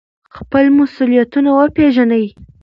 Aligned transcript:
خپل 0.35 0.65
مسؤلیتونه 0.77 1.49
وپیژنئ. 1.57 2.25